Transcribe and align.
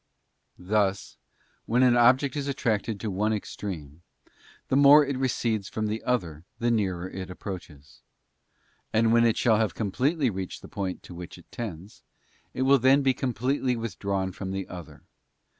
Thus, 0.57 1.17
when 1.67 1.83
an 1.83 1.95
object 1.95 2.35
is 2.35 2.47
attracted 2.47 2.99
to 3.01 3.11
one 3.11 3.31
extreme, 3.31 4.01
the 4.67 4.75
more 4.75 5.05
it 5.05 5.15
recedes 5.15 5.69
from 5.69 5.85
the 5.85 6.03
other 6.03 6.43
the 6.57 6.71
nearer 6.71 7.07
it 7.07 7.29
approaches; 7.29 8.01
and 8.91 9.13
when 9.13 9.25
it 9.27 9.37
shall 9.37 9.57
have 9.57 9.75
completely 9.75 10.31
reached 10.31 10.63
the 10.63 10.67
point 10.67 11.03
to 11.03 11.13
which 11.13 11.37
it 11.37 11.51
tends, 11.51 12.01
it 12.55 12.63
will 12.63 12.79
then 12.79 13.03
be 13.03 13.13
completely 13.13 13.75
withdrawn 13.75 14.31
from 14.31 14.49
the 14.49 14.67
other. 14.67 15.03